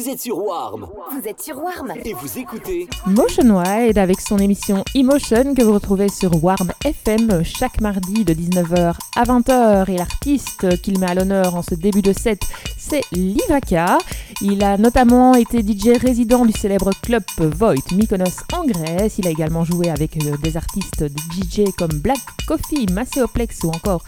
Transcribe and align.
Vous 0.00 0.08
êtes 0.08 0.20
sur 0.20 0.42
Warm 0.42 0.88
Vous 1.12 1.28
êtes 1.28 1.42
sur 1.42 1.62
Warm 1.62 1.92
et 2.06 2.14
vous 2.14 2.38
écoutez 2.38 2.88
Motion 3.04 3.58
Wide 3.58 3.98
avec 3.98 4.18
son 4.18 4.38
émission 4.38 4.82
Emotion 4.94 5.54
que 5.54 5.62
vous 5.62 5.74
retrouvez 5.74 6.08
sur 6.08 6.42
Warm 6.42 6.72
FM 6.82 7.44
chaque 7.44 7.82
mardi 7.82 8.24
de 8.24 8.32
19h 8.32 8.94
à 9.14 9.24
20h 9.24 9.90
et 9.90 9.98
l'artiste 9.98 10.80
qu'il 10.80 10.98
met 10.98 11.10
à 11.10 11.14
l'honneur 11.14 11.54
en 11.54 11.60
ce 11.60 11.74
début 11.74 12.00
de 12.00 12.14
set 12.14 12.40
c'est 12.78 13.02
Livaka. 13.12 13.98
Il 14.40 14.64
a 14.64 14.78
notamment 14.78 15.34
été 15.34 15.60
DJ 15.60 15.98
résident 16.00 16.46
du 16.46 16.52
célèbre 16.52 16.90
club 17.02 17.22
Void 17.38 17.92
Mykonos 17.92 18.42
en 18.54 18.64
Grèce. 18.64 19.18
Il 19.18 19.26
a 19.26 19.30
également 19.30 19.64
joué 19.64 19.90
avec 19.90 20.16
euh, 20.16 20.36
des 20.42 20.56
artistes 20.56 21.02
de 21.02 21.08
DJ 21.08 21.70
comme 21.76 21.92
Black 21.92 22.18
Coffee, 22.48 22.86
Macéoplex 22.90 23.64
ou 23.64 23.68
encore 23.68 24.02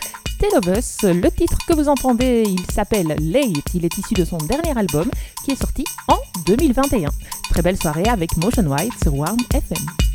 Us. 0.66 1.02
Le 1.02 1.30
titre 1.30 1.56
que 1.66 1.74
vous 1.74 1.88
entendez, 1.88 2.42
il 2.46 2.70
s'appelle 2.72 3.14
Late. 3.20 3.74
Il 3.74 3.84
est 3.84 3.98
issu 3.98 4.14
de 4.14 4.24
son 4.24 4.38
dernier 4.38 4.76
album 4.76 5.08
qui 5.44 5.52
est 5.52 5.56
sorti 5.56 5.84
en 6.08 6.18
2021. 6.46 7.08
Très 7.50 7.62
belle 7.62 7.76
soirée 7.76 8.08
avec 8.08 8.36
Motion 8.36 8.66
White 8.66 8.92
sur 9.02 9.14
Warm 9.14 9.38
FM. 9.54 10.11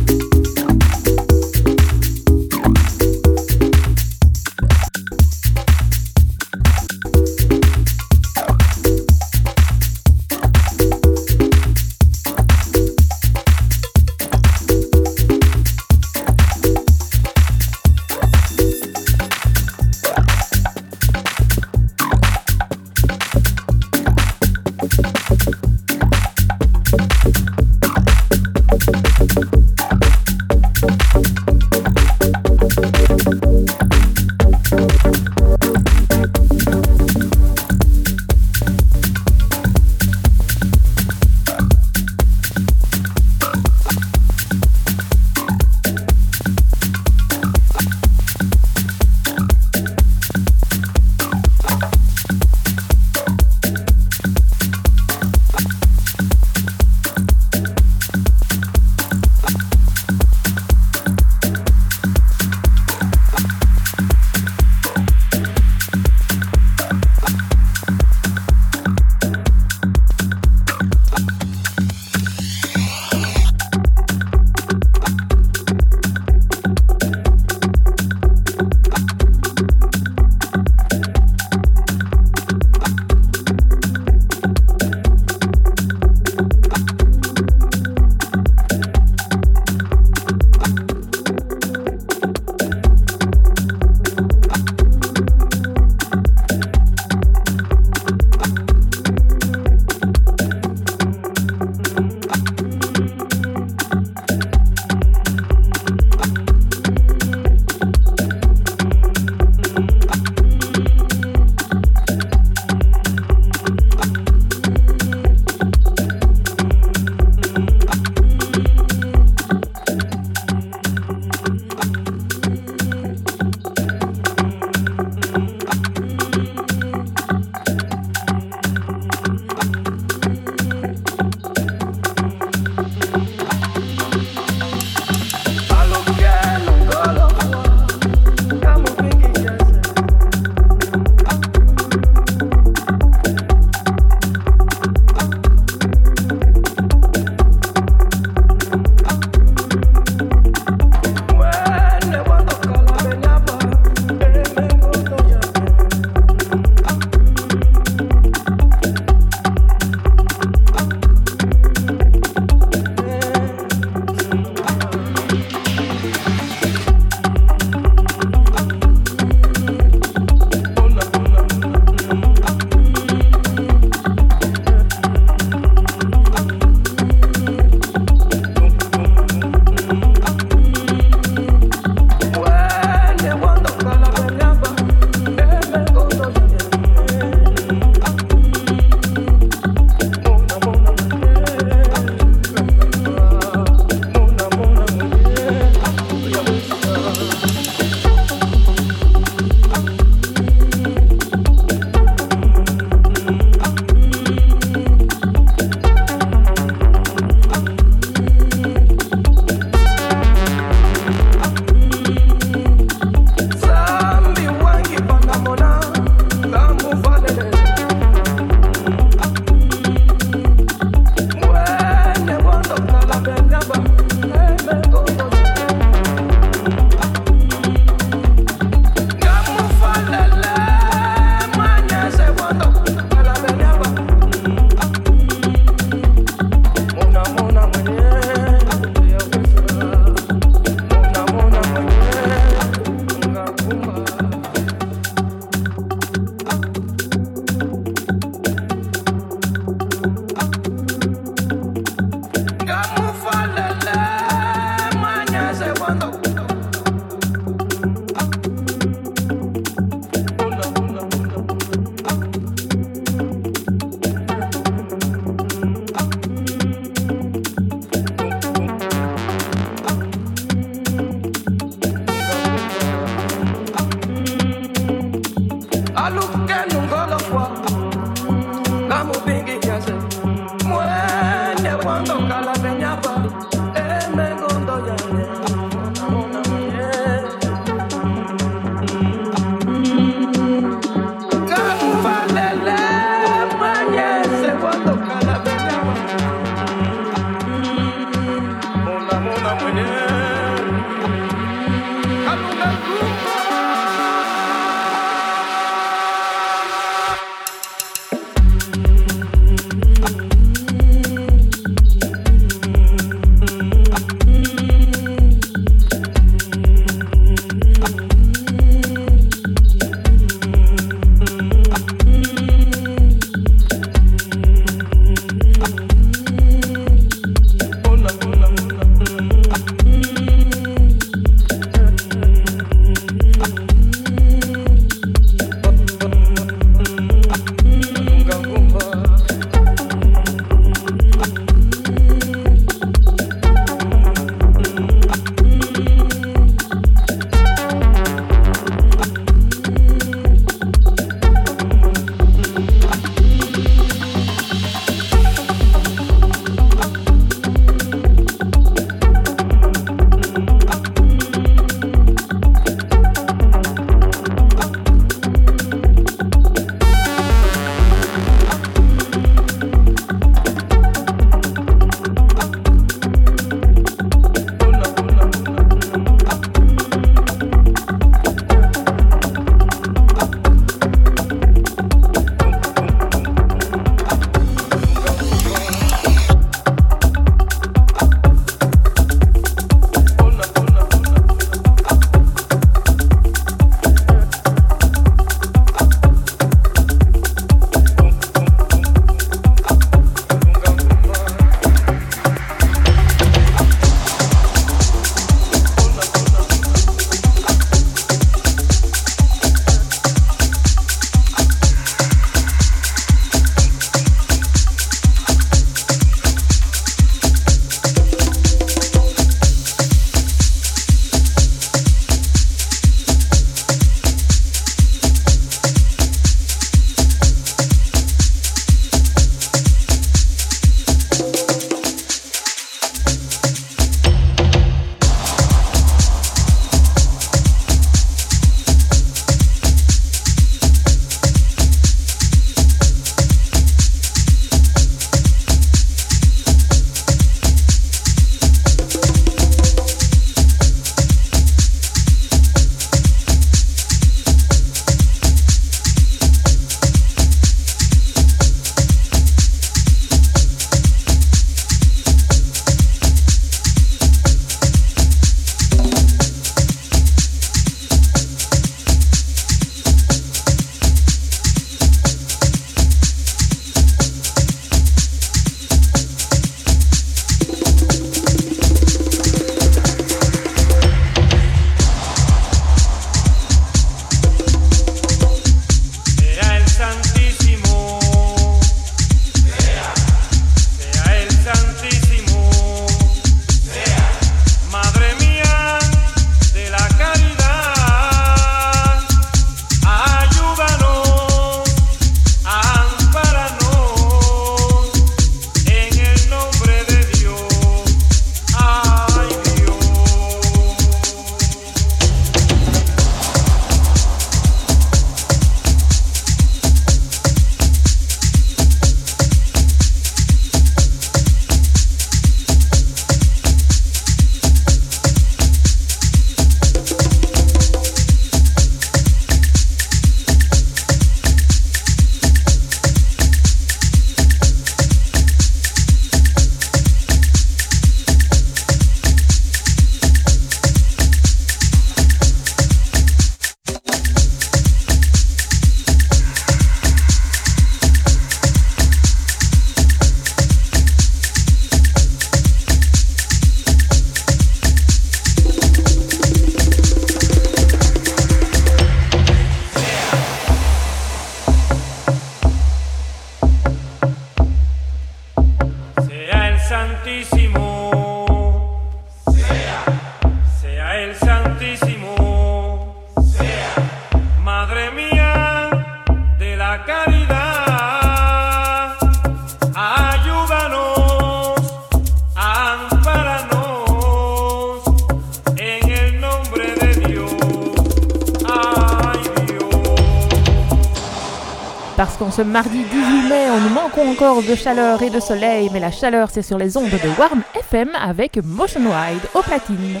Ce 592.38 592.42
mardi 592.42 592.84
18 592.84 593.28
mai, 593.28 593.50
on 593.50 593.60
nous 593.60 593.74
manquons 593.74 594.12
encore 594.12 594.44
de 594.44 594.54
chaleur 594.54 595.02
et 595.02 595.10
de 595.10 595.18
soleil, 595.18 595.70
mais 595.72 595.80
la 595.80 595.90
chaleur 595.90 596.30
c'est 596.30 596.42
sur 596.42 596.56
les 596.56 596.76
ondes 596.76 596.88
de 596.88 597.18
Warm 597.18 597.42
FM 597.68 597.88
avec 598.00 598.38
Motion 598.44 598.82
Wide 598.82 599.28
au 599.34 599.42
platine. 599.42 600.00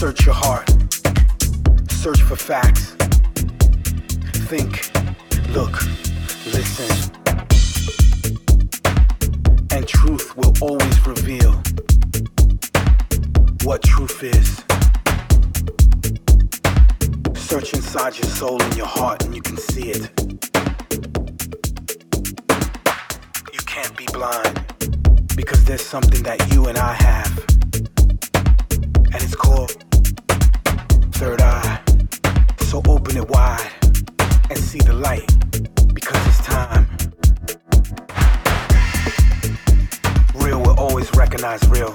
Search 0.00 0.24
your 0.24 0.34
heart, 0.34 0.70
search 1.90 2.22
for 2.22 2.34
facts. 2.34 2.96
Think, 4.48 4.90
look, 5.50 5.78
listen 6.46 7.12
and 9.72 9.86
truth 9.86 10.34
will 10.38 10.54
always 10.62 11.06
reveal 11.06 11.52
what 13.64 13.82
truth 13.82 14.22
is. 14.22 14.64
Search 17.38 17.74
inside 17.74 18.16
your 18.16 18.30
soul 18.30 18.62
and 18.62 18.76
your 18.78 18.86
heart, 18.86 19.22
and 19.26 19.34
you 19.34 19.42
can 19.42 19.58
see 19.58 19.90
it. 19.90 20.10
You 23.52 23.60
can't 23.66 23.94
be 23.98 24.06
blind 24.14 24.64
because 25.36 25.62
there's 25.66 25.84
something 25.84 26.22
that 26.22 26.50
you 26.54 26.68
and 26.68 26.78
I 26.78 26.94
have, 26.94 27.38
and 29.12 29.22
it's 29.22 29.34
called 29.34 29.89
third 31.20 31.42
eye. 31.42 31.78
So 32.60 32.80
open 32.88 33.18
it 33.18 33.28
wide 33.28 33.70
and 34.48 34.58
see 34.58 34.78
the 34.78 34.94
light 34.94 35.26
because 35.92 36.26
it's 36.26 36.42
time. 36.42 36.88
Real 40.36 40.62
will 40.62 40.80
always 40.80 41.14
recognize 41.14 41.62
real. 41.68 41.94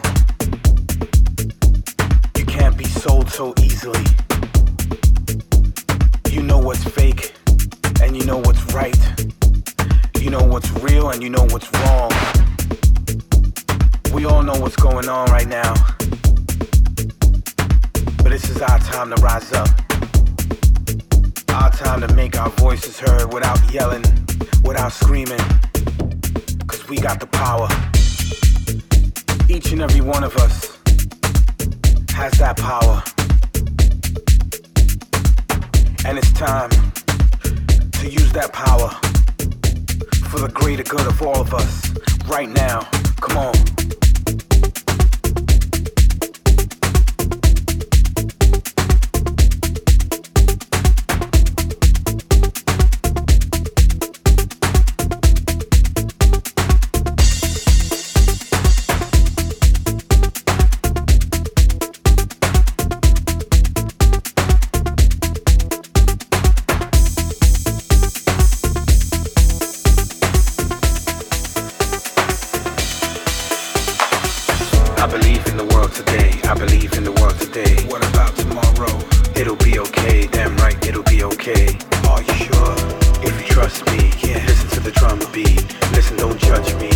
You 2.37 2.45
can't 2.45 2.77
be 2.77 2.83
sold 2.83 3.31
so 3.31 3.55
easily. 3.63 4.05
You 6.29 6.43
know 6.43 6.59
what's 6.59 6.83
fake, 6.83 7.33
and 8.03 8.15
you 8.15 8.25
know 8.25 8.37
what's 8.37 8.63
right. 8.75 8.99
You 10.19 10.29
know 10.29 10.43
what's 10.43 10.69
real, 10.83 11.09
and 11.09 11.23
you 11.23 11.31
know 11.31 11.47
what's 11.49 11.71
wrong. 11.79 12.11
We 14.13 14.25
all 14.25 14.43
know 14.43 14.59
what's 14.59 14.75
going 14.75 15.09
on 15.09 15.31
right 15.31 15.47
now. 15.47 15.73
But 18.25 18.31
this 18.31 18.49
is 18.49 18.59
our 18.59 18.79
time 18.79 19.11
to 19.13 19.21
rise 19.21 19.53
up. 19.53 19.69
Our 21.49 21.69
time 21.69 22.01
to 22.01 22.11
make 22.15 22.35
our 22.39 22.49
voices 22.49 22.99
heard 22.99 23.31
without 23.31 23.59
yelling, 23.71 24.03
without 24.63 24.93
screaming. 24.93 25.37
Cause 26.65 26.89
we 26.89 26.97
got 26.97 27.19
the 27.19 27.27
power. 27.31 27.67
Each 29.47 29.71
and 29.71 29.83
every 29.83 30.01
one 30.01 30.23
of 30.23 30.35
us 30.37 30.75
has 32.15 32.31
that 32.39 32.57
power. 32.57 33.03
And 36.03 36.17
it's 36.17 36.31
time 36.31 36.71
to 37.91 38.09
use 38.09 38.31
that 38.31 38.49
power 38.51 38.89
for 40.31 40.39
the 40.39 40.49
greater 40.51 40.81
good 40.81 41.05
of 41.05 41.21
all 41.21 41.39
of 41.39 41.53
us 41.53 41.93
right 42.27 42.49
now. 42.49 42.89
Come 43.21 43.37
on. 43.37 43.74
I 76.47 76.53
believe 76.53 76.93
in 76.93 77.03
the 77.03 77.11
world 77.13 77.39
today. 77.39 77.75
What 77.87 78.07
about 78.09 78.35
tomorrow? 78.35 78.95
It'll 79.35 79.55
be 79.55 79.79
okay. 79.79 80.27
Damn 80.27 80.55
right, 80.57 80.77
it'll 80.85 81.03
be 81.03 81.23
okay. 81.23 81.77
Are 82.07 82.21
you 82.21 82.33
sure? 82.33 82.75
If 83.25 83.33
you 83.41 83.47
trust 83.47 83.85
me, 83.87 84.11
yeah. 84.21 84.45
Listen 84.45 84.69
to 84.69 84.79
the 84.79 84.91
drum 84.91 85.19
beat. 85.33 85.65
Listen, 85.91 86.17
don't 86.17 86.39
judge 86.39 86.73
me. 86.75 86.91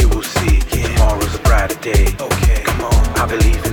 You 0.00 0.08
will 0.08 0.22
see. 0.22 0.56
Yeah. 0.72 0.88
Tomorrow's 0.88 1.34
a 1.34 1.38
brighter 1.40 1.78
day. 1.80 2.16
Okay, 2.18 2.62
come 2.64 2.80
on. 2.86 3.04
I 3.18 3.26
believe 3.26 3.63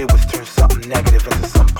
What 0.00 0.12
was 0.12 0.24
turn 0.24 0.46
something 0.46 0.88
negative 0.88 1.26
into 1.26 1.46
something 1.46 1.79